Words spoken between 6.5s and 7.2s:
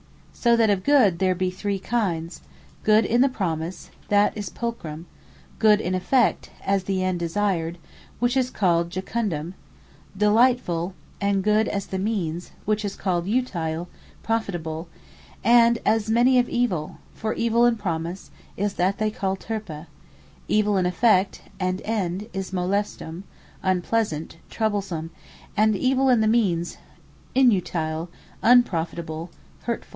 as the end